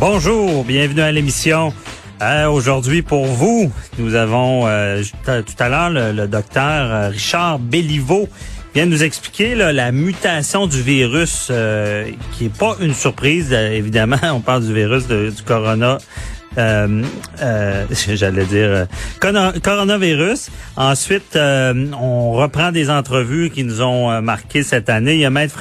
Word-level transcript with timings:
Bonjour, 0.00 0.64
bienvenue 0.64 1.02
à 1.02 1.12
l'émission. 1.12 1.74
Euh, 2.22 2.46
Aujourd'hui, 2.46 3.02
pour 3.02 3.26
vous, 3.26 3.70
nous 3.98 4.14
avons 4.14 4.66
euh, 4.66 5.02
tout 5.26 5.54
à 5.58 5.68
l'heure 5.68 5.90
le, 5.90 6.26
docteur 6.26 6.90
euh, 6.90 7.08
Richard 7.10 7.58
Béliveau 7.58 8.26
vient 8.74 8.86
nous 8.86 9.02
expliquer 9.02 9.54
la 9.54 9.92
mutation 9.92 10.66
du 10.66 10.80
virus, 10.80 11.52
qui 12.32 12.46
est 12.46 12.58
pas 12.58 12.76
une 12.80 12.94
surprise, 12.94 13.52
évidemment. 13.52 14.16
On 14.32 14.40
parle 14.40 14.64
du 14.64 14.72
virus 14.72 15.06
de, 15.06 15.28
du 15.28 15.42
corona 15.42 15.98
euh, 16.58 17.04
euh, 17.42 17.86
j'allais 18.14 18.44
dire 18.44 18.86
euh, 19.22 19.52
coronavirus. 19.62 20.50
Ensuite, 20.76 21.36
euh, 21.36 21.86
on 21.98 22.32
reprend 22.32 22.72
des 22.72 22.90
entrevues 22.90 23.50
qui 23.50 23.64
nous 23.64 23.82
ont 23.82 24.10
euh, 24.10 24.20
marqué 24.20 24.62
cette 24.62 24.88
année. 24.88 25.14
Il 25.14 25.20
y 25.20 25.24
a 25.24 25.30
Maître 25.30 25.54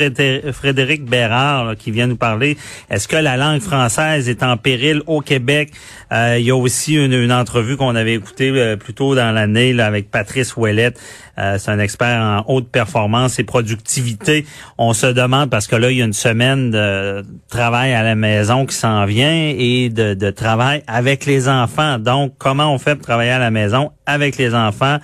Frédéric 0.52 1.06
Bérard 1.06 1.66
là, 1.66 1.76
qui 1.76 1.92
vient 1.92 2.08
nous 2.08 2.18
parler. 2.18 2.58
Est-ce 2.90 3.08
que 3.08 3.18
la 3.18 3.38
langue 3.38 3.62
française 3.62 4.30
est 4.30 4.44
en 4.44 4.58
péril 4.58 5.02
au 5.06 5.22
Québec? 5.22 5.72
il 6.12 6.42
y 6.42 6.50
a 6.50 6.56
aussi 6.56 6.96
une, 6.96 7.14
une 7.14 7.32
entrevue 7.32 7.78
qu'on 7.78 7.96
avait 7.96 8.16
écoutée 8.16 8.76
plus 8.78 8.96
tôt 8.96 9.14
dans 9.14 9.32
l'année 9.32 9.80
avec 9.80 10.10
Patrice 10.10 10.58
Ouellette. 10.58 11.00
C'est 11.38 11.70
un 11.70 11.78
expert 11.78 12.20
en 12.20 12.44
haute 12.52 12.68
performance 12.68 13.38
et 13.38 13.44
productivité. 13.44 14.44
On 14.80 14.94
se 14.94 15.06
demande, 15.06 15.52
parce 15.52 15.68
que 15.68 15.76
là, 15.76 15.92
il 15.92 16.00
y 16.00 16.02
a 16.02 16.06
une 16.06 16.14
semaine 16.14 16.72
de 16.72 17.24
travail 17.48 17.94
à 17.94 18.02
la 18.02 18.16
maison 18.16 18.66
qui 18.66 18.76
s'en 18.76 19.06
vient 19.06 19.54
et 19.56 19.90
de, 19.90 20.16
de 20.16 20.32
travail 20.32 20.79
avec 20.88 21.26
les 21.26 21.48
enfants. 21.48 22.00
Donc, 22.00 22.34
comment 22.38 22.74
on 22.74 22.78
fait 22.78 22.96
pour 22.96 23.06
travailler 23.06 23.32
à 23.32 23.40
la 23.40 23.52
maison 23.52 23.92
avec 24.06 24.38
les 24.38 24.54
enfants? 24.54 24.98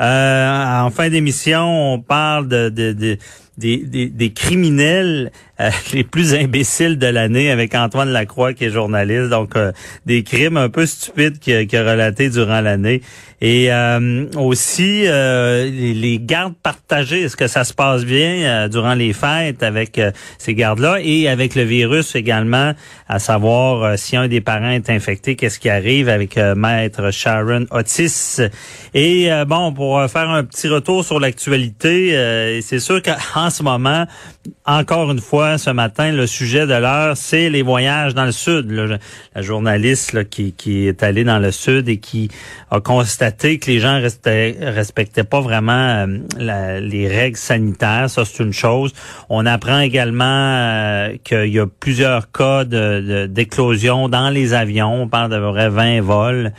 Euh, 0.00 0.80
en 0.80 0.90
fin 0.90 1.08
d'émission, 1.08 1.94
on 1.94 2.00
parle 2.00 2.48
de, 2.48 2.68
de, 2.68 2.92
de 2.92 3.18
des, 3.58 3.78
des, 3.78 4.08
des, 4.08 4.32
criminels 4.32 5.32
euh, 5.60 5.70
les 5.92 6.04
plus 6.04 6.34
imbéciles 6.34 6.98
de 6.98 7.06
l'année 7.06 7.50
avec 7.50 7.74
Antoine 7.74 8.10
Lacroix 8.10 8.52
qui 8.52 8.64
est 8.64 8.70
journaliste. 8.70 9.30
Donc, 9.30 9.56
euh, 9.56 9.72
des 10.04 10.22
crimes 10.22 10.56
un 10.56 10.68
peu 10.68 10.86
stupides 10.86 11.38
qu'il 11.38 11.54
a, 11.54 11.64
qu 11.64 11.76
a 11.76 11.90
relatés 11.90 12.28
durant 12.30 12.60
l'année. 12.60 13.00
Et 13.40 13.70
euh, 13.70 14.26
aussi, 14.36 15.02
les, 15.02 15.94
les, 15.94 16.18
gardes 16.18 16.54
partagées, 16.62 17.22
est-ce 17.22 17.36
que 17.36 17.48
ça 17.48 17.64
se 17.64 17.74
passe 17.74 18.06
bien 18.06 18.66
durant 18.68 18.94
les 18.94 19.12
fêtes 19.12 19.62
avec 19.62 20.00
ces 20.38 20.54
gardes-là? 20.54 21.00
Et 21.02 21.28
avec 21.28 21.54
le 21.54 21.62
virus 21.62 22.14
également, 22.14 22.72
à 23.08 23.18
savoir 23.18 23.98
si 23.98 24.16
un 24.16 24.26
des 24.26 24.40
parents 24.40 24.70
est 24.70 24.88
infecté, 24.88 25.36
qu'est-ce 25.36 25.58
qui 25.58 25.68
arrive 25.68 26.08
avec 26.08 26.38
Maître 26.38 27.10
Sharon 27.10 27.66
Otis? 27.72 28.40
Et 28.94 29.28
bon, 29.46 29.70
pour 29.74 30.02
faire 30.08 30.30
un 30.30 30.42
petit 30.42 30.68
retour 30.68 31.04
sur 31.04 31.20
l'actualité, 31.20 32.58
c'est 32.62 32.80
sûr 32.80 33.02
qu'en 33.02 33.50
ce 33.50 33.62
moment, 33.62 34.06
encore 34.64 35.12
une 35.12 35.20
fois, 35.20 35.45
ce 35.56 35.70
matin, 35.70 36.12
le 36.12 36.26
sujet 36.26 36.66
de 36.66 36.74
l'heure, 36.74 37.16
c'est 37.16 37.48
les 37.48 37.62
voyages 37.62 38.14
dans 38.14 38.24
le 38.24 38.32
sud. 38.32 38.70
la 38.70 39.42
journaliste 39.42 40.12
là, 40.12 40.24
qui, 40.24 40.54
est 40.88 41.02
allée 41.02 41.24
dans 41.24 41.38
le 41.38 41.52
sud 41.52 41.88
et 41.88 41.98
qui 41.98 42.28
a 42.70 42.80
constaté 42.80 43.58
que 43.58 43.70
les 43.70 43.78
gens 43.78 44.00
restaient, 44.00 44.56
respectaient 44.60 45.24
pas 45.24 45.40
vraiment 45.40 46.06
euh, 46.38 46.80
les 46.80 47.08
règles 47.08 47.36
sanitaires. 47.36 48.10
Ça, 48.10 48.24
c'est 48.24 48.42
une 48.42 48.52
chose. 48.52 48.92
On 49.28 49.46
apprend 49.46 49.80
également 49.80 50.24
euh, 50.24 51.16
qu'il 51.24 51.52
y 51.52 51.58
a 51.58 51.66
plusieurs 51.66 52.30
cas 52.32 52.64
d'éclosion 52.64 54.08
dans 54.08 54.30
les 54.30 54.54
avions. 54.54 55.02
On 55.02 55.08
parle 55.08 55.30
de 55.30 55.38
vrai 55.38 55.68
20 55.68 56.00
vols 56.00 56.52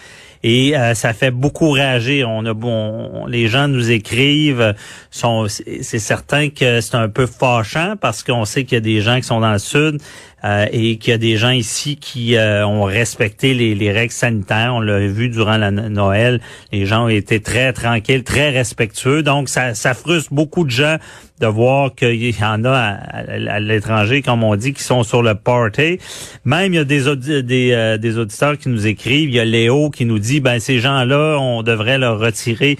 et 0.44 0.78
euh, 0.78 0.94
ça 0.94 1.14
fait 1.14 1.32
beaucoup 1.32 1.72
réagir. 1.72 2.30
On 2.30 2.46
a 2.46 2.54
bon, 2.54 3.26
les 3.28 3.48
gens 3.48 3.68
nous 3.68 3.92
écrivent, 3.92 4.76
c'est 5.12 6.00
certain 6.00 6.50
que 6.50 6.82
c'est 6.82 6.96
un 6.96 7.10
peu 7.10 7.26
fâchant 7.26 7.96
parce 8.00 8.24
qu'on 8.24 8.46
sait 8.46 8.64
qu'il 8.64 8.76
y 8.76 8.78
a 8.78 8.82
des 8.82 9.02
gens 9.02 9.18
qui 9.18 9.28
sont 9.28 9.40
dans 9.40 9.54
le 9.54 9.60
sud 9.60 10.00
euh, 10.48 10.66
et 10.72 10.98
qu'il 10.98 11.12
y 11.12 11.14
a 11.14 11.18
des 11.18 11.36
gens 11.36 11.50
ici 11.50 11.98
qui 11.98 12.38
euh, 12.38 12.66
ont 12.66 12.84
respecté 12.84 13.54
les, 13.54 13.76
les, 13.76 13.92
règles 13.92 14.14
sanitaires. 14.14 14.76
On 14.76 14.80
l'a 14.80 15.00
vu 15.00 15.28
durant 15.28 15.58
la 15.58 15.72
Noël, 15.72 16.40
les 16.72 16.86
gens 16.86 17.10
été 17.10 17.42
très 17.42 17.74
tranquilles, 17.74 18.24
très 18.24 18.52
respectueux. 18.52 19.24
Donc 19.24 19.50
ça, 19.50 19.74
ça 19.74 19.94
frustre 19.94 20.34
beaucoup 20.34 20.64
de 20.64 20.70
gens 20.70 20.98
de 21.42 21.48
voir 21.48 21.94
qu'il 21.94 22.30
y 22.30 22.44
en 22.44 22.64
a 22.64 22.78
à, 22.78 23.60
l'étranger, 23.60 24.22
comme 24.22 24.44
on 24.44 24.56
dit, 24.56 24.72
qui 24.72 24.84
sont 24.84 25.04
sur 25.04 25.22
le 25.22 25.36
party. 25.36 26.00
Même 26.46 26.74
il 26.74 26.78
y 26.78 26.80
a 26.80 26.86
des, 26.86 27.44
des, 27.44 27.72
euh, 27.74 27.98
des 27.98 28.18
auditeurs 28.18 28.58
qui 28.58 28.70
nous 28.70 28.88
écrivent. 28.88 29.30
Il 29.30 29.36
y 29.36 29.40
a 29.40 29.46
Léo 29.46 29.90
qui 29.90 30.06
nous 30.06 30.20
dit, 30.20 30.40
ben 30.40 30.60
ces 30.60 30.80
gens-là, 30.80 31.38
on 31.40 31.62
devrait 31.62 31.98
leur 31.98 32.20
retirer 32.20 32.78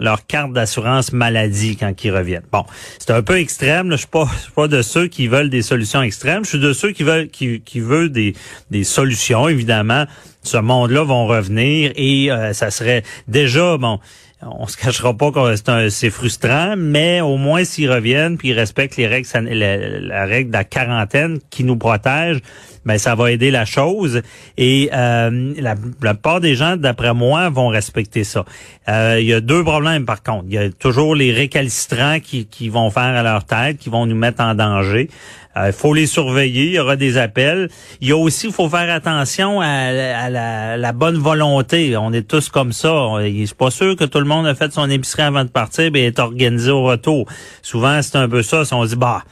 leur 0.00 0.26
carte 0.26 0.52
d'assurance 0.52 1.12
maladie 1.12 1.76
quand 1.76 1.92
ils 2.04 2.10
reviennent. 2.10 2.46
Bon, 2.52 2.64
c'est 2.98 3.10
un 3.10 3.22
peu 3.22 3.38
extrême. 3.38 3.90
Là. 3.90 3.96
Je 3.96 4.00
suis 4.00 4.08
pas, 4.08 4.28
suis 4.40 4.52
pas 4.52 4.68
de 4.68 4.82
ceux 4.82 5.08
qui 5.08 5.28
veulent 5.28 5.50
des 5.50 5.62
solutions 5.62 6.02
extrêmes. 6.02 6.44
Je 6.44 6.50
suis 6.50 6.58
de 6.58 6.72
ceux 6.72 6.92
qui 6.92 7.02
veulent, 7.02 7.28
qui, 7.28 7.60
qui 7.60 7.80
veulent 7.80 8.10
des, 8.10 8.34
des 8.70 8.84
solutions. 8.84 9.48
Évidemment, 9.48 10.06
ce 10.42 10.58
monde-là 10.58 11.02
vont 11.02 11.26
revenir 11.26 11.92
et 11.96 12.30
euh, 12.30 12.52
ça 12.52 12.70
serait 12.70 13.02
déjà 13.28 13.76
bon 13.78 13.98
on 14.42 14.66
se 14.66 14.76
cachera 14.76 15.14
pas 15.14 15.32
que 15.32 15.88
c'est 15.88 16.10
frustrant, 16.10 16.74
mais 16.76 17.20
au 17.20 17.36
moins 17.36 17.64
s'ils 17.64 17.90
reviennent 17.90 18.36
puis 18.36 18.48
ils 18.48 18.52
respectent 18.52 18.96
les 18.96 19.06
règles, 19.06 19.28
la, 19.32 19.76
la, 19.76 20.24
règle 20.26 20.50
de 20.50 20.56
la 20.56 20.64
quarantaine 20.64 21.38
qui 21.50 21.64
nous 21.64 21.76
protège, 21.76 22.40
ben 22.86 22.98
ça 22.98 23.14
va 23.14 23.30
aider 23.30 23.50
la 23.50 23.64
chose. 23.64 24.22
Et 24.56 24.88
euh, 24.94 25.52
la, 25.58 25.74
la, 26.00 26.14
plupart 26.14 26.40
des 26.40 26.54
gens, 26.54 26.76
d'après 26.76 27.12
moi, 27.12 27.50
vont 27.50 27.68
respecter 27.68 28.24
ça. 28.24 28.44
Euh, 28.88 29.18
il 29.20 29.26
y 29.26 29.34
a 29.34 29.40
deux 29.40 29.62
problèmes 29.62 30.06
par 30.06 30.22
contre. 30.22 30.44
Il 30.48 30.54
y 30.54 30.58
a 30.58 30.70
toujours 30.70 31.14
les 31.14 31.32
récalcitrants 31.32 32.20
qui, 32.20 32.46
qui 32.46 32.68
vont 32.68 32.90
faire 32.90 33.02
à 33.02 33.22
leur 33.22 33.44
tête, 33.44 33.78
qui 33.78 33.90
vont 33.90 34.06
nous 34.06 34.16
mettre 34.16 34.42
en 34.42 34.54
danger. 34.54 35.10
Il 35.56 35.60
euh, 35.60 35.72
faut 35.72 35.94
les 35.94 36.06
surveiller, 36.06 36.66
il 36.66 36.72
y 36.72 36.78
aura 36.78 36.96
des 36.96 37.16
appels. 37.16 37.70
Il 38.02 38.08
y 38.08 38.12
a 38.12 38.16
aussi, 38.16 38.48
il 38.48 38.52
faut 38.52 38.68
faire 38.68 38.94
attention 38.94 39.60
à, 39.62 40.28
la, 40.30 40.92
bonne 40.92 41.16
volonté. 41.16 41.96
On 41.96 42.12
est 42.12 42.28
tous 42.28 42.50
comme 42.50 42.72
ça. 42.72 42.90
Je 43.22 43.46
suis 43.46 43.54
pas 43.54 43.70
sûr 43.70 43.96
que 43.96 44.04
tout 44.04 44.18
le 44.18 44.26
monde 44.26 44.46
a 44.46 44.54
fait 44.54 44.70
son 44.72 44.88
épicerie 44.90 45.22
avant 45.22 45.44
de 45.44 45.48
partir 45.48 45.90
et 45.94 46.06
est 46.06 46.18
organisé 46.18 46.70
au 46.70 46.82
retour. 46.82 47.26
Souvent, 47.62 48.02
c'est 48.02 48.16
un 48.16 48.28
peu 48.28 48.42
ça. 48.42 48.66
Si 48.66 48.74
on 48.74 48.84
dit, 48.84 48.96
bah, 48.96 49.24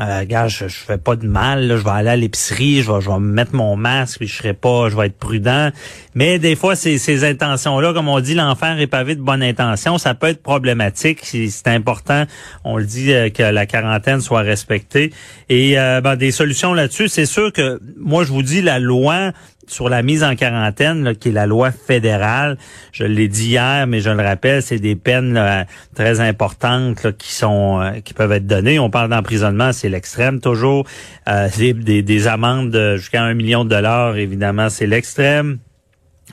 euh, 0.00 0.24
gars, 0.24 0.48
je, 0.48 0.68
je 0.68 0.78
fais 0.78 0.96
pas 0.96 1.16
de 1.16 1.26
mal, 1.26 1.68
je 1.68 1.84
vais 1.84 1.90
aller 1.90 2.08
à 2.08 2.16
l'épicerie, 2.16 2.80
je 2.80 2.90
vais, 2.90 3.02
je 3.02 3.10
vais 3.10 3.18
mettre 3.18 3.54
mon 3.54 3.76
masque, 3.76 4.18
puis 4.18 4.26
je 4.26 4.36
serai 4.38 4.54
pas, 4.54 4.88
je 4.88 4.96
vais 4.96 5.06
être 5.06 5.18
prudent. 5.18 5.70
Mais 6.14 6.38
des 6.38 6.56
fois, 6.56 6.76
ces, 6.76 6.96
ces 6.96 7.24
intentions-là, 7.24 7.92
comme 7.92 8.08
on 8.08 8.18
dit, 8.20 8.34
l'enfer 8.34 8.80
est 8.80 8.86
pavé 8.86 9.16
de 9.16 9.20
bonnes 9.20 9.42
intentions, 9.42 9.98
ça 9.98 10.14
peut 10.14 10.28
être 10.28 10.42
problématique. 10.42 11.20
C'est 11.22 11.68
important, 11.68 12.24
on 12.64 12.78
le 12.78 12.84
dit, 12.84 13.12
euh, 13.12 13.28
que 13.28 13.42
la 13.42 13.66
quarantaine 13.66 14.22
soit 14.22 14.40
respectée. 14.40 15.12
Et 15.50 15.78
euh, 15.78 16.00
ben, 16.00 16.16
des 16.16 16.30
solutions 16.30 16.72
là-dessus, 16.72 17.08
c'est 17.08 17.26
sûr 17.26 17.52
que 17.52 17.78
moi, 17.98 18.24
je 18.24 18.32
vous 18.32 18.42
dis, 18.42 18.62
la 18.62 18.78
loi 18.78 19.32
sur 19.66 19.88
la 19.88 20.02
mise 20.02 20.24
en 20.24 20.34
quarantaine, 20.34 21.14
qui 21.16 21.28
est 21.28 21.32
la 21.32 21.46
loi 21.46 21.70
fédérale. 21.70 22.58
Je 22.92 23.04
l'ai 23.04 23.28
dit 23.28 23.50
hier, 23.50 23.86
mais 23.86 24.00
je 24.00 24.10
le 24.10 24.22
rappelle, 24.22 24.62
c'est 24.62 24.78
des 24.78 24.96
peines 24.96 25.66
très 25.94 26.20
importantes 26.20 27.16
qui 27.16 27.32
sont 27.32 27.80
euh, 27.80 28.00
qui 28.00 28.14
peuvent 28.14 28.32
être 28.32 28.46
données. 28.46 28.78
On 28.78 28.90
parle 28.90 29.10
d'emprisonnement, 29.10 29.72
c'est 29.72 29.88
l'extrême 29.88 30.40
toujours. 30.40 30.86
Euh, 31.28 31.48
des, 31.56 32.02
des, 32.02 32.26
amendes 32.26 32.94
jusqu'à 32.96 33.22
un 33.22 33.34
million 33.34 33.64
de 33.64 33.70
dollars, 33.70 34.16
évidemment, 34.16 34.68
c'est 34.68 34.86
l'extrême. 34.86 35.58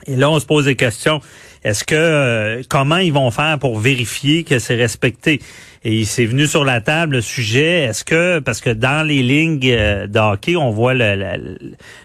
Et 0.06 0.16
là, 0.16 0.30
on 0.30 0.38
se 0.38 0.46
pose 0.46 0.64
des 0.64 0.76
questions. 0.76 1.20
Est-ce 1.62 1.84
que 1.84 1.94
euh, 1.94 2.62
comment 2.68 2.96
ils 2.96 3.12
vont 3.12 3.30
faire 3.30 3.58
pour 3.58 3.78
vérifier 3.78 4.44
que 4.44 4.58
c'est 4.58 4.76
respecté? 4.76 5.40
Et 5.82 6.04
c'est 6.04 6.26
venu 6.26 6.46
sur 6.46 6.62
la 6.62 6.82
table 6.82 7.16
le 7.16 7.20
sujet. 7.22 7.84
Est-ce 7.84 8.04
que 8.04 8.38
parce 8.40 8.60
que 8.60 8.68
dans 8.68 9.06
les 9.06 9.22
lignes 9.22 9.58
euh, 9.64 10.06
de 10.06 10.18
hockey, 10.18 10.54
on 10.54 10.68
voit 10.70 10.92
le, 10.92 11.58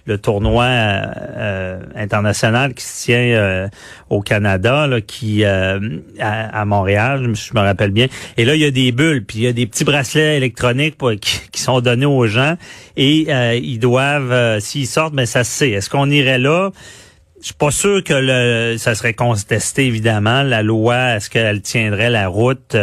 le, 0.05 0.17
tournoi 0.17 0.63
euh, 0.63 1.81
international 1.93 2.73
qui 2.73 2.85
se 2.85 3.03
tient 3.03 3.17
euh, 3.17 3.67
au 4.09 4.21
Canada, 4.21 4.87
là, 4.87 5.01
qui 5.01 5.43
à, 5.43 6.65
Montréal, 6.65 7.33
je 7.35 7.53
me 7.53 7.59
rappelle 7.59 7.91
bien. 7.91 8.07
Et 8.37 8.45
là, 8.45 8.55
il 8.55 8.61
y 8.61 8.65
a 8.65 8.71
des 8.71 8.93
bulles, 8.93 9.25
puis 9.25 9.39
il 9.39 9.43
y 9.43 9.47
a 9.47 9.53
des 9.53 9.67
petits 9.67 9.83
bracelets 9.83 10.37
électroniques 10.37 10.95
qui, 11.51 11.61
sont 11.61 11.81
donnés 11.81 12.05
aux 12.05 12.27
gens 12.27 12.55
et 12.95 13.27
ils 13.57 13.79
doivent, 13.79 14.59
s'ils 14.59 14.87
sortent, 14.87 15.13
mais 15.13 15.25
ça 15.25 15.43
se 15.43 15.51
sait. 15.51 15.71
Est-ce 15.71 15.89
qu'on 15.89 16.09
irait 16.09 16.37
là? 16.37 16.71
Je 17.45 17.49
suis 17.49 17.57
pas 17.59 17.69
sûr 17.69 18.03
que 18.03 18.15
le, 18.15 18.75
ça 18.79 18.95
serait 18.95 19.13
contesté, 19.13 19.85
évidemment. 19.85 20.41
La 20.41 20.63
loi, 20.63 21.17
est-ce 21.17 21.29
qu'elle 21.29 21.61
tiendrait 21.61 22.09
la 22.09 22.27
route? 22.27 22.75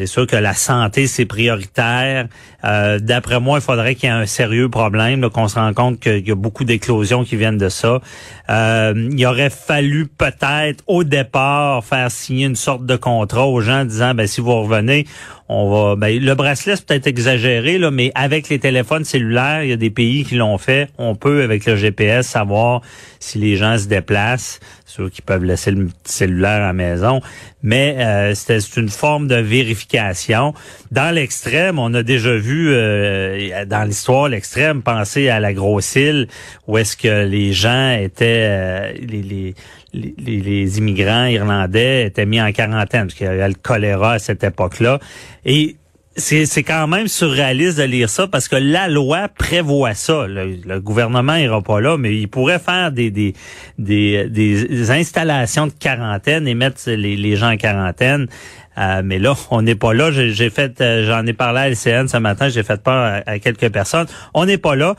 c'est 0.00 0.06
sûr 0.06 0.26
que 0.26 0.36
la 0.36 0.54
santé, 0.54 1.06
c'est 1.06 1.26
prioritaire. 1.26 2.26
Euh, 2.64 2.98
d'après 2.98 3.38
moi, 3.38 3.58
il 3.58 3.60
faudrait 3.62 3.94
qu'il 3.94 4.08
y 4.08 4.12
ait 4.12 4.14
un 4.14 4.24
sérieux 4.24 4.70
problème, 4.70 5.28
qu'on 5.28 5.46
se 5.46 5.58
rend 5.58 5.74
compte 5.74 6.00
qu'il 6.00 6.26
y 6.26 6.30
a 6.30 6.34
beaucoup 6.34 6.64
d'éclosions 6.64 7.22
qui 7.22 7.36
viennent 7.36 7.58
de 7.58 7.68
ça. 7.68 8.00
Euh, 8.48 9.10
il 9.12 9.26
aurait 9.26 9.50
fallu 9.50 10.06
peut-être, 10.06 10.82
au 10.86 11.04
départ, 11.04 11.84
faire 11.84 12.10
signer 12.10 12.46
une 12.46 12.56
sorte 12.56 12.86
de 12.86 12.96
contrat 12.96 13.46
aux 13.46 13.60
gens 13.60 13.84
disant, 13.84 14.14
ben 14.14 14.26
si 14.26 14.40
vous 14.40 14.62
revenez, 14.62 15.06
on 15.52 15.68
va. 15.68 15.96
Ben, 15.96 16.16
le 16.16 16.34
bracelet, 16.36 16.76
c'est 16.76 16.86
peut-être 16.86 17.08
exagéré, 17.08 17.76
là, 17.76 17.90
mais 17.90 18.12
avec 18.14 18.48
les 18.48 18.60
téléphones 18.60 19.04
cellulaires, 19.04 19.64
il 19.64 19.70
y 19.70 19.72
a 19.72 19.76
des 19.76 19.90
pays 19.90 20.24
qui 20.24 20.36
l'ont 20.36 20.58
fait. 20.58 20.90
On 20.96 21.16
peut, 21.16 21.42
avec 21.42 21.66
le 21.66 21.74
GPS, 21.74 22.28
savoir 22.28 22.82
si 23.18 23.38
les 23.38 23.56
gens 23.56 23.76
se 23.76 23.88
déplacent. 23.88 24.60
Ceux 24.86 25.08
qui 25.08 25.22
peuvent 25.22 25.44
laisser 25.44 25.72
le 25.72 25.88
cellulaire 26.04 26.62
à 26.62 26.66
la 26.68 26.72
maison. 26.72 27.20
Mais 27.62 27.96
euh, 27.98 28.34
c'est 28.34 28.76
une 28.76 28.88
forme 28.88 29.26
de 29.26 29.36
vérification. 29.36 30.54
Dans 30.92 31.12
l'extrême, 31.12 31.80
on 31.80 31.94
a 31.94 32.04
déjà 32.04 32.36
vu 32.36 32.68
euh, 32.70 33.64
dans 33.66 33.82
l'histoire 33.82 34.28
l'extrême, 34.28 34.82
penser 34.82 35.28
à 35.28 35.40
la 35.40 35.52
grosse 35.52 35.96
île, 35.96 36.28
où 36.68 36.78
est-ce 36.78 36.96
que 36.96 37.24
les 37.26 37.52
gens 37.52 37.90
étaient 37.90 38.46
euh, 38.48 38.92
les, 39.00 39.22
les 39.22 39.54
les, 39.92 40.14
les, 40.40 40.78
immigrants 40.78 41.26
irlandais 41.26 42.06
étaient 42.06 42.26
mis 42.26 42.40
en 42.40 42.52
quarantaine, 42.52 43.06
parce 43.06 43.14
qu'il 43.14 43.26
y 43.26 43.30
avait 43.30 43.48
le 43.48 43.54
choléra 43.54 44.12
à 44.14 44.18
cette 44.18 44.44
époque-là. 44.44 45.00
Et 45.44 45.76
c'est 46.16 46.62
quand 46.62 46.86
même 46.86 47.08
surréaliste 47.08 47.78
de 47.78 47.84
lire 47.84 48.10
ça 48.10 48.26
parce 48.26 48.48
que 48.48 48.56
la 48.56 48.88
loi 48.88 49.28
prévoit 49.28 49.94
ça. 49.94 50.26
Le, 50.26 50.78
gouvernement 50.80 51.36
ira 51.36 51.62
pas 51.62 51.80
là, 51.80 51.96
mais 51.96 52.14
il 52.16 52.28
pourrait 52.28 52.58
faire 52.58 52.92
des, 52.92 53.10
des, 53.10 53.34
des, 53.78 54.28
des 54.28 54.90
installations 54.90 55.68
de 55.68 55.72
quarantaine 55.72 56.46
et 56.46 56.54
mettre 56.54 56.90
les, 56.90 57.16
les 57.16 57.36
gens 57.36 57.52
en 57.52 57.56
quarantaine. 57.56 58.26
Euh, 58.78 59.02
mais 59.04 59.18
là, 59.18 59.34
on 59.50 59.62
n'est 59.62 59.74
pas 59.74 59.94
là. 59.94 60.10
J'ai 60.10 60.50
fait, 60.50 60.80
euh, 60.80 61.06
j'en 61.06 61.26
ai 61.26 61.32
parlé 61.32 61.60
à 61.60 61.68
LCN 61.70 62.08
ce 62.08 62.16
matin. 62.18 62.48
J'ai 62.48 62.62
fait 62.62 62.82
peur 62.82 63.22
à 63.26 63.38
quelques 63.38 63.70
personnes. 63.70 64.06
On 64.34 64.44
n'est 64.46 64.58
pas 64.58 64.74
là 64.74 64.96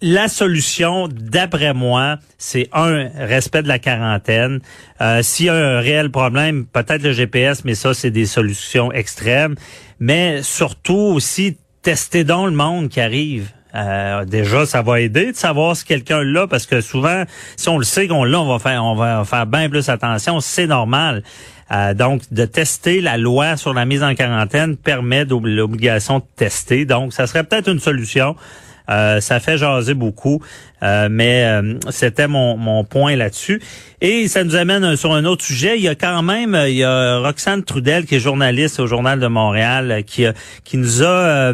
la 0.00 0.28
solution, 0.28 1.08
d'après 1.08 1.74
moi, 1.74 2.18
c'est 2.38 2.68
un 2.72 3.08
respect 3.16 3.62
de 3.62 3.68
la 3.68 3.78
quarantaine. 3.78 4.60
Euh, 5.00 5.22
S'il 5.22 5.46
y 5.46 5.48
a 5.48 5.54
un 5.54 5.80
réel 5.80 6.10
problème, 6.10 6.66
peut-être 6.66 7.02
le 7.02 7.12
GPS, 7.12 7.64
mais 7.64 7.74
ça, 7.74 7.94
c'est 7.94 8.10
des 8.10 8.26
solutions 8.26 8.92
extrêmes. 8.92 9.54
Mais 10.00 10.42
surtout 10.42 10.94
aussi, 10.94 11.56
tester 11.82 12.24
dans 12.24 12.46
le 12.46 12.52
monde 12.52 12.88
qui 12.88 13.00
arrive. 13.00 13.50
Euh, 13.74 14.24
déjà, 14.24 14.66
ça 14.66 14.82
va 14.82 15.00
aider 15.00 15.32
de 15.32 15.36
savoir 15.36 15.76
si 15.76 15.84
quelqu'un 15.84 16.22
l'a, 16.22 16.46
parce 16.46 16.66
que 16.66 16.80
souvent, 16.80 17.24
si 17.56 17.68
on 17.68 17.78
le 17.78 17.84
sait 17.84 18.08
qu'on 18.08 18.24
l'a, 18.24 18.40
on 18.40 18.48
va 18.48 18.58
faire, 18.58 18.84
on 18.84 18.94
va 18.94 19.24
faire 19.24 19.46
bien 19.46 19.68
plus 19.68 19.88
attention. 19.88 20.40
C'est 20.40 20.66
normal. 20.66 21.22
Euh, 21.70 21.92
donc, 21.92 22.22
de 22.30 22.46
tester 22.46 23.00
la 23.00 23.18
loi 23.18 23.56
sur 23.56 23.74
la 23.74 23.84
mise 23.84 24.02
en 24.02 24.14
quarantaine 24.14 24.76
permet 24.76 25.24
l'obligation 25.26 26.20
de 26.20 26.24
tester. 26.36 26.86
Donc, 26.86 27.12
ça 27.12 27.26
serait 27.26 27.44
peut-être 27.44 27.68
une 27.68 27.80
solution. 27.80 28.36
Euh, 28.90 29.20
ça 29.20 29.38
fait 29.38 29.58
jaser 29.58 29.92
beaucoup, 29.94 30.42
euh, 30.82 31.08
mais 31.10 31.44
euh, 31.44 31.74
c'était 31.90 32.26
mon, 32.26 32.56
mon 32.56 32.84
point 32.84 33.16
là-dessus. 33.16 33.60
Et 34.00 34.28
ça 34.28 34.44
nous 34.44 34.56
amène 34.56 34.96
sur 34.96 35.12
un 35.12 35.24
autre 35.26 35.44
sujet. 35.44 35.76
Il 35.76 35.82
y 35.82 35.88
a 35.88 35.94
quand 35.94 36.22
même, 36.22 36.58
il 36.66 36.76
y 36.76 36.84
a 36.84 37.18
Roxane 37.18 37.64
Trudel, 37.64 38.06
qui 38.06 38.14
est 38.14 38.20
journaliste 38.20 38.80
au 38.80 38.86
Journal 38.86 39.20
de 39.20 39.26
Montréal, 39.26 40.04
qui, 40.06 40.24
qui 40.64 40.78
nous 40.78 41.02
a 41.02 41.52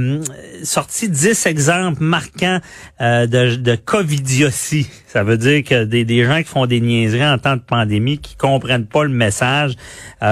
sorti 0.63 1.09
dix 1.09 1.47
exemples 1.47 2.03
marquants 2.03 2.61
de, 3.01 3.57
de 3.57 3.75
covidiotie. 3.77 4.89
Ça 5.07 5.25
veut 5.25 5.39
dire 5.39 5.65
que 5.65 5.85
des, 5.85 6.05
des 6.05 6.25
gens 6.25 6.39
qui 6.39 6.49
font 6.49 6.67
des 6.67 6.81
niaiseries 6.81 7.27
en 7.27 7.39
temps 7.39 7.57
de 7.57 7.63
pandémie, 7.63 8.19
qui 8.19 8.37
comprennent 8.37 8.87
pas 8.87 9.05
le 9.05 9.11
message. 9.11 9.73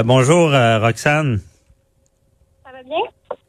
bonjour, 0.04 0.50
Roxane. 0.50 1.40
Ça 2.62 2.72
va 2.72 2.82
bien? 2.82 2.98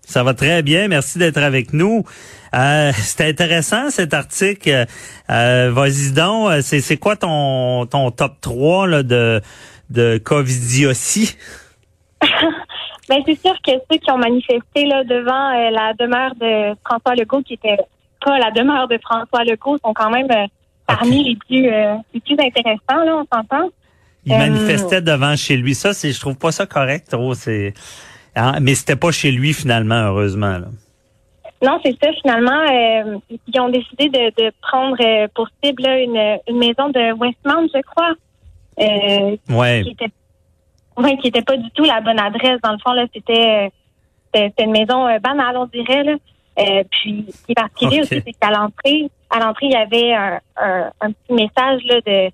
Ça 0.05 0.23
va 0.23 0.33
très 0.33 0.63
bien. 0.63 0.87
Merci 0.87 1.17
d'être 1.17 1.37
avec 1.37 1.73
nous. 1.73 2.05
Euh, 2.53 2.91
C'était 2.93 3.29
intéressant 3.29 3.89
cet 3.89 4.13
article. 4.13 4.85
Euh, 5.29 5.71
Vas-y 5.73 6.11
donc, 6.11 6.51
euh, 6.51 6.61
c'est 6.61 6.97
quoi 6.97 7.15
ton, 7.15 7.85
ton 7.85 8.11
top 8.11 8.33
3 8.41 8.87
là, 8.87 9.03
de, 9.03 9.41
de 9.89 10.17
Covidiotie? 10.23 11.35
ben, 12.21 13.17
c'est 13.25 13.39
sûr 13.39 13.55
que 13.65 13.71
ceux 13.89 13.97
qui 13.97 14.11
ont 14.11 14.17
manifesté 14.17 14.85
là, 14.85 15.03
devant 15.03 15.49
euh, 15.49 15.71
la 15.71 15.93
demeure 15.97 16.35
de 16.35 16.77
François 16.85 17.15
Legault, 17.15 17.41
qui 17.41 17.55
était 17.55 17.77
pas 18.23 18.37
la 18.37 18.51
demeure 18.51 18.87
de 18.87 18.99
François 18.99 19.43
Legault, 19.43 19.77
sont 19.83 19.93
quand 19.93 20.11
même 20.11 20.29
euh, 20.31 20.45
parmi 20.85 21.23
les 21.23 21.35
plus 21.35 21.69
les 22.13 22.19
plus 22.19 22.37
intéressants, 22.39 23.03
là, 23.03 23.17
on 23.17 23.35
s'entend. 23.35 23.69
Il 24.25 24.37
manifestait 24.37 25.01
devant 25.01 25.35
chez 25.35 25.57
lui. 25.57 25.75
Ça, 25.75 25.93
c'est 25.93 26.13
je 26.13 26.19
trouve 26.19 26.37
pas 26.37 26.53
ça 26.53 26.65
correct, 26.65 27.09
trop. 27.09 27.33
C'est 27.33 27.73
hein, 28.35 28.59
mais 28.61 28.75
c'était 28.75 28.95
pas 28.95 29.11
chez 29.11 29.31
lui 29.31 29.53
finalement, 29.53 29.95
heureusement. 29.95 30.59
Là. 30.59 30.67
Non, 31.63 31.79
c'est 31.83 31.97
ça. 32.03 32.11
Finalement, 32.21 32.59
euh, 32.59 33.17
ils 33.47 33.61
ont 33.61 33.69
décidé 33.69 34.09
de, 34.09 34.51
prendre 34.61 34.97
euh, 35.01 35.27
pour 35.33 35.47
cible 35.63 35.87
une, 35.87 36.39
une, 36.47 36.57
maison 36.57 36.89
de 36.89 37.13
Westmount, 37.13 37.67
je 37.73 37.81
crois. 37.81 38.13
Euh, 38.79 39.37
ouais. 39.49 39.81
Qui 39.83 39.91
était, 39.91 40.11
ouais, 40.97 41.17
qui 41.17 41.29
était 41.29 41.41
pas 41.41 41.55
du 41.55 41.71
tout 41.71 41.85
la 41.85 42.01
bonne 42.01 42.19
adresse. 42.19 42.59
Dans 42.61 42.73
le 42.73 42.79
fond, 42.79 42.91
là, 42.91 43.05
c'était 43.13 43.71
c'était 44.35 44.63
une 44.63 44.71
maison 44.71 45.05
banale, 45.19 45.55
on 45.57 45.67
dirait. 45.67 46.03
Là. 46.03 46.15
puis, 46.89 47.27
ce 47.29 47.45
qui 47.45 47.51
est 47.51 47.55
particulier 47.55 48.01
aussi, 48.01 48.21
c'est 48.25 48.33
qu'à 48.33 48.49
l'entrée, 48.49 49.09
à 49.29 49.39
l'entrée, 49.39 49.67
il 49.67 49.71
y 49.71 49.75
avait 49.75 50.13
un, 50.13 50.39
un, 51.01 51.11
petit 51.11 51.33
message 51.33 51.83
là, 51.85 52.01
de 52.01 52.31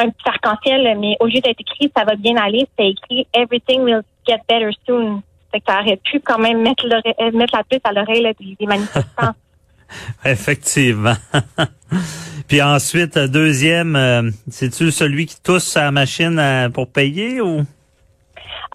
un 0.00 0.10
petit 0.10 0.28
arc-en-ciel, 0.28 0.96
mais 0.98 1.16
au 1.18 1.26
lieu 1.26 1.40
d'être 1.40 1.60
écrit 1.60 1.90
"Ça 1.96 2.04
va 2.04 2.14
bien 2.14 2.36
aller", 2.36 2.68
c'était 2.70 2.90
écrit 2.90 3.26
"Everything 3.32 3.80
will 3.80 4.02
get 4.26 4.40
better 4.48 4.70
soon". 4.86 5.22
Fait 5.50 5.60
que 5.60 5.66
ça 5.66 5.80
aurait 5.80 5.96
pu 5.96 6.20
quand 6.20 6.38
même 6.38 6.62
mettre, 6.62 6.84
euh, 6.86 7.30
mettre 7.32 7.56
la 7.56 7.64
puce 7.64 7.80
à 7.84 7.92
l'oreille 7.92 8.26
des, 8.58 8.66
manifestants. 8.66 9.32
Effectivement. 10.24 11.16
Puis 12.48 12.60
ensuite, 12.60 13.16
euh, 13.16 13.28
deuxième, 13.28 13.96
euh, 13.96 14.30
c'est-tu 14.48 14.90
celui 14.90 15.26
qui 15.26 15.40
tousse 15.42 15.64
sa 15.64 15.90
machine 15.90 16.70
pour 16.74 16.88
payer 16.88 17.40
ou? 17.40 17.62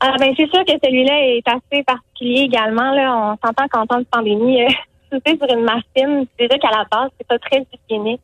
Ah 0.02 0.16
ben 0.20 0.34
c'est 0.36 0.50
sûr 0.50 0.66
que 0.66 0.74
celui-là 0.84 1.38
est 1.38 1.48
assez 1.48 1.84
particulier 1.84 2.42
également. 2.42 2.92
Là. 2.94 3.16
On 3.16 3.48
s'entend 3.48 3.68
qu'en 3.69 3.86
temps 3.86 4.00
de 4.00 4.06
pandémie, 4.12 4.60
tousser 5.12 5.38
sur 5.38 5.56
une 5.56 5.64
machine, 5.64 6.26
c'est 6.38 6.48
déjà 6.48 6.60
qu'à 6.60 6.72
la 6.72 6.86
base, 6.92 7.10
c'est 7.18 7.28
pas 7.28 7.40
très 7.40 7.66
hygiénique. 7.88 8.22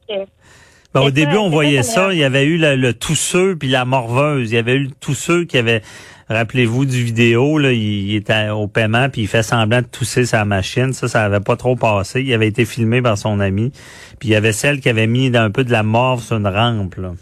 Ben, 0.93 1.01
au 1.01 1.11
début, 1.11 1.37
on 1.37 1.49
voyait 1.49 1.83
ça. 1.83 2.11
Il 2.11 2.17
y 2.17 2.23
avait 2.23 2.45
eu 2.45 2.57
le, 2.57 2.75
le 2.75 2.93
tousseux 2.93 3.55
puis 3.55 3.69
la 3.69 3.85
morveuse. 3.85 4.51
Il 4.51 4.55
y 4.55 4.57
avait 4.57 4.73
eu 4.73 4.85
le 4.85 4.91
tousseux 4.91 5.45
qui 5.45 5.57
avait 5.57 5.83
Rappelez-vous 6.29 6.85
du 6.85 7.03
vidéo, 7.03 7.57
là, 7.57 7.71
il, 7.71 8.15
était 8.15 8.49
au 8.49 8.67
paiement 8.67 9.09
puis 9.09 9.21
il 9.21 9.27
fait 9.27 9.41
semblant 9.41 9.81
de 9.81 9.87
tousser 9.87 10.25
sa 10.25 10.45
machine. 10.45 10.93
Ça, 10.93 11.07
ça 11.07 11.23
avait 11.23 11.39
pas 11.39 11.55
trop 11.55 11.75
passé. 11.75 12.21
Il 12.21 12.31
avait 12.33 12.47
été 12.47 12.65
filmé 12.65 13.01
par 13.01 13.17
son 13.17 13.39
ami. 13.39 13.71
Puis 14.19 14.29
il 14.29 14.31
y 14.31 14.35
avait 14.35 14.51
celle 14.51 14.79
qui 14.79 14.89
avait 14.89 15.07
mis 15.07 15.35
un 15.35 15.49
peu 15.49 15.63
de 15.63 15.71
la 15.71 15.81
morve 15.81 16.21
sur 16.21 16.37
une 16.37 16.45
rampe. 16.47 16.95
Là. 16.95 17.13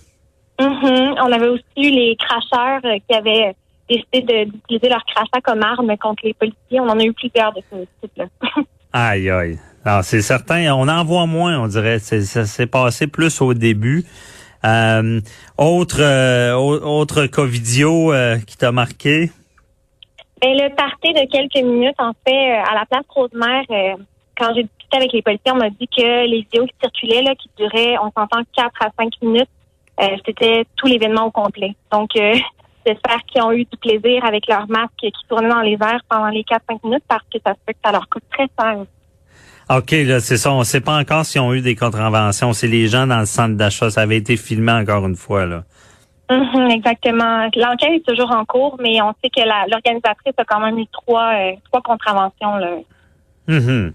Mm-hmm. 0.60 1.16
On 1.26 1.32
avait 1.32 1.48
aussi 1.48 1.64
eu 1.78 1.90
les 1.90 2.18
cracheurs 2.18 2.82
euh, 2.84 2.98
qui 3.08 3.16
avaient 3.16 3.56
décidé 3.90 4.46
d'utiliser 4.46 4.90
leur 4.90 5.04
crachat 5.06 5.42
comme 5.42 5.64
arme 5.64 5.96
contre 5.98 6.26
les 6.26 6.34
policiers. 6.34 6.82
On 6.82 6.90
en 6.90 7.00
a 7.00 7.04
eu 7.04 7.14
plusieurs 7.14 7.54
de 7.54 7.62
ce 7.72 7.78
type-là. 8.02 8.26
aïe, 8.94 9.30
aïe. 9.30 9.60
Alors, 9.86 10.04
c'est 10.04 10.22
certain, 10.22 10.74
on 10.74 10.90
en 10.90 11.06
voit 11.06 11.28
moins, 11.28 11.58
on 11.60 11.68
dirait. 11.68 12.00
Ça 12.00 12.46
s'est 12.46 12.68
passé 12.68 13.08
plus 13.08 13.40
au 13.40 13.54
début. 13.54 14.04
Euh, 14.66 15.22
autre 15.58 16.02
euh, 16.02 16.54
autre 16.54 17.28
Covidio 17.28 18.12
euh, 18.12 18.38
qui 18.40 18.58
t'a 18.58 18.72
marqué? 18.72 19.32
Ben, 20.42 20.54
le 20.54 20.74
party 20.76 21.14
de 21.14 21.32
quelques 21.32 21.64
minutes, 21.64 22.00
en 22.00 22.12
fait, 22.26 22.52
à 22.52 22.76
la 22.76 22.86
place 22.86 23.06
Rosemère, 23.10 23.64
quand 24.38 24.54
j'ai 24.56 24.64
discuté 24.64 24.98
avec 24.98 25.14
les 25.14 25.22
policiers, 25.22 25.52
on 25.52 25.58
m'a 25.58 25.70
dit 25.70 25.88
que 25.88 26.28
les 26.28 26.42
vidéos 26.42 26.66
qui 26.66 26.76
circulaient, 26.80 27.24
là, 27.24 27.34
qui 27.36 27.50
duraient, 27.58 27.98
on 27.98 28.12
s'entend, 28.12 28.42
4 28.56 28.72
à 28.82 28.90
5 29.00 29.14
minutes, 29.24 29.50
c'était 30.28 30.66
tout 30.76 30.86
l'événement 30.86 31.26
au 31.26 31.32
complet. 31.32 31.76
Donc, 31.92 32.12
j'espère 32.86 33.24
qu'ils 33.26 33.42
ont 33.42 33.52
eu 33.52 33.66
du 33.66 33.78
plaisir 33.78 34.24
avec 34.26 34.48
leur 34.48 34.70
masque 34.70 34.92
qui 34.98 35.12
tournait 35.28 35.50
dans 35.50 35.62
les 35.62 35.78
airs 35.82 36.02
pendant 36.08 36.30
les 36.30 36.44
4-5 36.44 36.82
minutes 36.84 37.04
parce 37.08 37.26
que 37.34 37.40
ça 37.44 37.54
se 37.54 37.60
fait 37.66 37.74
que 37.74 37.80
ça 37.84 37.92
leur 37.92 38.08
coûte 38.08 38.24
très 38.30 38.48
cher. 38.60 38.86
OK, 39.70 39.92
là, 39.92 40.20
c'est 40.20 40.38
ça. 40.38 40.52
On 40.52 40.64
sait 40.64 40.82
pas 40.82 40.98
encore 40.98 41.26
s'ils 41.26 41.42
ont 41.42 41.54
eu 41.54 41.62
des 41.62 41.76
contraventions. 41.76 42.54
C'est 42.54 42.68
les 42.68 42.88
gens 42.88 43.06
dans 43.06 43.20
le 43.20 43.26
centre 43.26 43.56
d'achat. 43.56 43.90
Ça 43.90 44.02
avait 44.02 44.18
été 44.18 44.38
filmé 44.38 44.72
encore 44.72 45.06
une 45.06 45.16
fois, 45.16 45.46
là. 45.46 45.64
Mm-hmm, 46.30 46.72
exactement. 46.72 47.50
L'enquête 47.56 47.92
est 47.94 48.06
toujours 48.06 48.32
en 48.32 48.46
cours, 48.46 48.78
mais 48.82 49.02
on 49.02 49.14
sait 49.24 49.30
que 49.30 49.42
l'organisatrice 49.70 50.34
a 50.38 50.44
quand 50.46 50.60
même 50.60 50.78
eu 50.78 50.88
trois, 50.92 51.34
euh, 51.34 51.52
trois 51.66 51.82
contraventions, 51.82 52.56
là. 52.58 52.78
Mm 53.48 53.92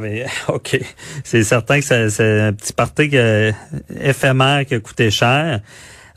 mais, 0.00 0.26
OK. 0.48 0.78
C'est 1.24 1.42
certain 1.44 1.80
que 1.80 2.08
c'est 2.08 2.40
un 2.40 2.52
petit 2.52 2.72
parti 2.72 3.08
que, 3.08 3.52
éphémère 4.00 4.66
qui 4.66 4.74
a 4.74 4.80
coûté 4.80 5.10
cher. 5.10 5.60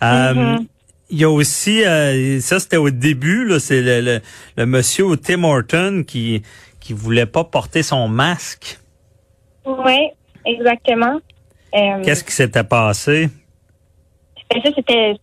Euh, 0.03 0.33
mm-hmm. 0.33 0.67
Il 1.13 1.19
y 1.19 1.23
a 1.25 1.29
aussi, 1.29 1.83
euh, 1.83 2.39
ça 2.39 2.59
c'était 2.59 2.77
au 2.77 2.89
début, 2.89 3.45
là, 3.45 3.59
c'est 3.59 3.81
le, 3.81 3.99
le, 3.99 4.21
le, 4.55 4.65
monsieur 4.65 5.05
Tim 5.17 5.43
Horton 5.43 6.03
qui 6.07 6.41
qui 6.81 6.91
voulait 6.93 7.25
pas 7.25 7.45
porter 7.45 7.83
son 7.83 8.09
masque. 8.09 8.79
Oui, 9.65 10.09
exactement. 10.45 11.19
Euh, 11.73 12.03
Qu'est-ce 12.03 12.23
qui 12.23 12.33
s'était 12.33 12.63
passé? 12.63 13.29
Ça, 14.51 14.69
c'était 14.75 15.15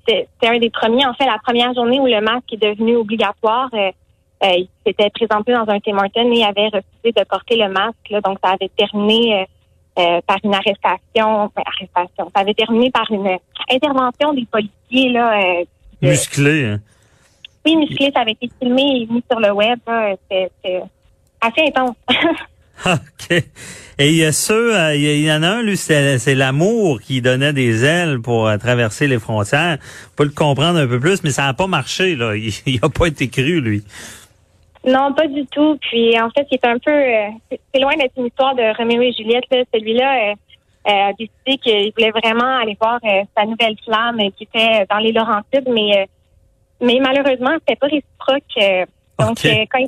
un 0.43 0.59
des 0.59 0.71
premiers. 0.71 1.05
En 1.05 1.13
fait, 1.13 1.27
la 1.27 1.39
première 1.45 1.75
journée 1.75 2.01
où 2.01 2.07
le 2.07 2.21
masque 2.23 2.51
est 2.53 2.57
devenu 2.63 2.97
obligatoire, 2.97 3.69
euh, 3.75 3.91
il 4.41 4.69
s'était 4.87 5.11
présenté 5.11 5.53
dans 5.53 5.69
un 5.69 5.81
Tim 5.81 5.99
Hortons 5.99 6.33
et 6.33 6.45
avait 6.45 6.69
refusé 6.69 7.13
de 7.15 7.25
porter 7.25 7.57
le 7.57 7.69
masque. 7.69 8.09
Là, 8.09 8.23
donc, 8.23 8.39
ça 8.43 8.53
avait 8.53 8.71
terminé 8.75 9.47
par 9.95 10.39
une 10.45 10.55
arrestation. 10.55 11.51
arrestation. 11.57 12.31
Ça 12.35 12.41
avait 12.41 12.55
terminé 12.55 12.91
par 12.91 13.11
une 13.11 13.37
intervention 13.69 14.33
des 14.33 14.47
policiers 14.47 15.11
là. 15.11 15.39
musclé. 16.01 16.65
Hein? 16.67 16.81
Oui, 17.67 17.77
musclé. 17.77 18.11
Ça 18.15 18.21
avait 18.21 18.33
été 18.41 18.49
filmé 18.59 18.83
et 18.83 19.13
mis 19.13 19.25
sur 19.29 19.41
le 19.41 19.51
web. 19.51 19.81
C'était 20.31 20.83
assez 21.41 21.63
intense. 21.69 21.97
OK. 22.87 23.43
Et 24.01 24.11
il 24.11 24.17
y 24.17 24.25
a 24.25 24.31
ceux, 24.31 24.79
euh, 24.79 24.95
il 24.95 25.25
y 25.25 25.33
en 25.33 25.43
a 25.43 25.49
un, 25.49 25.63
lui, 25.63 25.77
c'est 25.77 26.35
l'amour 26.37 27.01
qui 27.01 27.21
donnait 27.21 27.53
des 27.53 27.85
ailes 27.85 28.21
pour 28.21 28.47
euh, 28.47 28.57
traverser 28.57 29.09
les 29.09 29.19
frontières. 29.19 29.79
On 30.13 30.17
peut 30.17 30.25
le 30.25 30.31
comprendre 30.31 30.79
un 30.79 30.87
peu 30.87 31.01
plus, 31.01 31.25
mais 31.25 31.31
ça 31.31 31.47
n'a 31.47 31.55
pas 31.55 31.67
marché, 31.67 32.15
là. 32.15 32.37
Il 32.37 32.81
n'a 32.81 32.89
pas 32.89 33.07
été 33.07 33.29
cru, 33.29 33.61
lui. 33.61 33.83
Non, 34.87 35.13
pas 35.13 35.27
du 35.27 35.45
tout. 35.47 35.77
Puis, 35.81 36.19
en 36.21 36.31
fait, 36.31 36.47
c'est 36.49 36.65
un 36.65 36.79
peu, 36.79 36.93
euh, 36.93 37.27
c'est 37.51 37.81
loin 37.81 37.97
d'être 37.97 38.13
une 38.17 38.27
histoire 38.27 38.55
de 38.55 38.77
Roméo 38.77 39.03
et 39.03 39.13
Juliette. 39.13 39.45
Celui-là 39.75 40.35
a 40.85 41.13
décidé 41.19 41.59
qu'il 41.61 41.93
voulait 41.97 42.13
vraiment 42.13 42.59
aller 42.59 42.77
voir 42.81 43.01
sa 43.37 43.45
nouvelle 43.45 43.75
flamme 43.85 44.19
qui 44.37 44.45
était 44.45 44.87
dans 44.89 44.99
les 44.99 45.11
Laurentides, 45.11 45.69
mais, 45.69 46.09
mais 46.81 47.01
malheureusement, 47.03 47.51
c'était 47.59 47.77
pas 47.77 47.89
réciproque. 47.89 48.87
Donc, 49.19 49.45
euh, 49.45 49.65
quand 49.71 49.85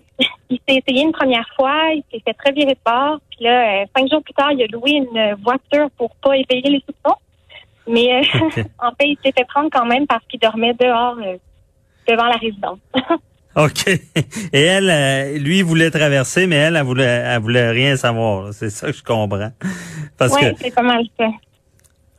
il, 0.50 0.58
s'est 0.68 0.82
essayé 0.84 1.04
une 1.04 1.12
première 1.12 1.49
fois, 1.54 1.92
il 1.94 2.02
s'est 2.10 2.22
fait 2.25 2.34
très 2.34 2.52
virer 2.52 2.75
de 2.75 2.80
bord. 2.84 3.20
Puis 3.30 3.44
là, 3.44 3.82
euh, 3.82 3.87
cinq 3.96 4.10
jours 4.10 4.22
plus 4.22 4.34
tard, 4.34 4.50
il 4.52 4.62
a 4.62 4.66
loué 4.66 4.90
une 4.90 5.37
voiture 5.42 5.88
pour 5.96 6.14
pas 6.16 6.37
éveiller 6.37 6.70
les 6.70 6.84
soupçons. 6.84 7.16
Mais 7.87 8.20
euh, 8.20 8.62
en 8.78 8.90
fait, 8.90 9.06
il 9.06 9.16
s'est 9.25 9.32
fait 9.37 9.46
prendre 9.46 9.70
quand 9.70 9.87
même 9.87 10.06
parce 10.06 10.25
qu'il 10.26 10.40
dormait 10.40 10.75
dehors 10.75 11.16
devant 12.08 12.25
la 12.25 12.37
résidence. 12.37 12.78
OK. 13.56 13.88
Et 14.52 14.60
elle, 14.60 15.40
lui, 15.40 15.58
il 15.58 15.64
voulait 15.64 15.90
traverser, 15.90 16.46
mais 16.46 16.56
elle, 16.56 16.76
elle 16.76 16.84
voulait, 16.84 17.04
elle 17.04 17.40
voulait 17.40 17.70
rien 17.70 17.96
savoir. 17.96 18.52
C'est 18.52 18.70
ça 18.70 18.88
que 18.88 18.96
je 18.96 19.02
comprends. 19.02 19.52
Parce 20.16 20.34
oui, 20.34 20.49
c'est 20.60 20.75
pas 20.75 20.82
mal 20.82 21.04
ça. 21.18 21.28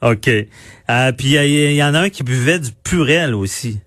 OK. 0.02 0.30
puis 1.18 1.36
il 1.36 1.74
y, 1.74 1.84
en 1.84 1.94
a 1.94 2.00
un 2.00 2.10
qui 2.10 2.24
buvait 2.24 2.60
du 2.60 2.72
purel 2.72 3.36
aussi. 3.36 3.82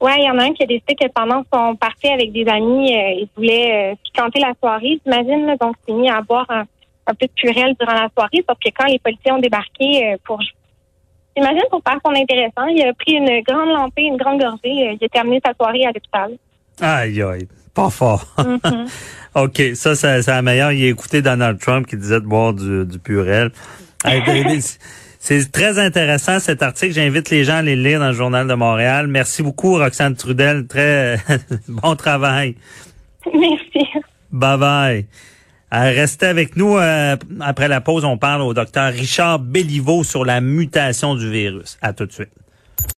Ouais, 0.00 0.14
il 0.18 0.24
y 0.24 0.30
en 0.30 0.38
a 0.38 0.44
un 0.44 0.52
qui 0.52 0.62
a 0.62 0.66
décidé 0.66 0.94
que 0.94 1.08
pendant 1.08 1.42
son 1.52 1.74
parti 1.74 2.06
avec 2.06 2.30
des 2.32 2.46
amis, 2.46 2.94
euh, 2.94 3.22
il 3.22 3.28
voulait 3.36 3.92
euh, 3.92 3.94
piquanter 4.04 4.38
la 4.38 4.52
soirée, 4.60 5.00
j'imagine. 5.04 5.56
Donc, 5.60 5.74
il 5.82 5.92
s'est 5.92 5.98
mis 5.98 6.08
à 6.08 6.22
boire 6.22 6.46
un, 6.50 6.64
peu 7.14 7.26
de 7.26 7.32
purel 7.34 7.74
durant 7.80 7.94
la 7.94 8.08
soirée. 8.16 8.44
Sauf 8.48 8.58
que 8.64 8.70
quand 8.76 8.86
les 8.86 9.00
policiers 9.00 9.32
ont 9.32 9.40
débarqué 9.40 10.12
euh, 10.12 10.16
pour, 10.24 10.40
j'imagine, 11.36 11.64
pour 11.70 11.82
faire 11.84 11.98
son 12.04 12.12
intéressant, 12.12 12.66
il 12.66 12.80
a 12.84 12.94
pris 12.94 13.14
une 13.14 13.42
grande 13.42 13.70
lampée, 13.70 14.02
une 14.02 14.16
grande 14.16 14.40
gorgée. 14.40 14.88
Euh, 14.88 14.96
il 15.00 15.04
a 15.04 15.08
terminé 15.08 15.40
sa 15.44 15.52
soirée 15.54 15.84
à 15.84 15.88
l'hôpital. 15.88 16.30
Aïe, 16.80 17.20
aïe. 17.20 17.48
Pas 17.74 17.90
fort. 17.90 18.24
Mm-hmm. 18.38 18.88
OK, 19.34 19.62
ça, 19.74 19.96
c'est 19.96 20.26
la 20.28 20.42
meilleure. 20.42 20.70
Il 20.70 20.84
a 20.84 20.88
écouté 20.88 21.22
Donald 21.22 21.58
Trump 21.58 21.88
qui 21.88 21.96
disait 21.96 22.20
de 22.20 22.26
boire 22.26 22.54
du, 22.54 22.86
du 22.86 23.00
purel. 23.00 23.50
C'est 25.18 25.50
très 25.50 25.78
intéressant 25.78 26.38
cet 26.38 26.62
article. 26.62 26.94
J'invite 26.94 27.30
les 27.30 27.44
gens 27.44 27.54
à 27.54 27.56
aller 27.56 27.76
le 27.76 27.82
lire 27.82 28.00
dans 28.00 28.08
le 28.08 28.14
Journal 28.14 28.46
de 28.46 28.54
Montréal. 28.54 29.08
Merci 29.08 29.42
beaucoup, 29.42 29.76
Roxane 29.76 30.14
Trudel. 30.14 30.66
Très 30.66 31.18
bon 31.68 31.96
travail. 31.96 32.54
Merci. 33.34 33.86
Bye 34.30 34.58
bye. 34.58 35.06
Euh, 35.74 35.92
restez 35.92 36.26
avec 36.26 36.56
nous. 36.56 36.78
Euh, 36.78 37.16
après 37.40 37.68
la 37.68 37.80
pause, 37.80 38.04
on 38.04 38.16
parle 38.16 38.42
au 38.42 38.54
docteur 38.54 38.92
Richard 38.92 39.40
Belliveau 39.40 40.04
sur 40.04 40.24
la 40.24 40.40
mutation 40.40 41.14
du 41.14 41.30
virus. 41.30 41.78
À 41.82 41.92
tout 41.92 42.06
de 42.06 42.12
suite. 42.12 42.30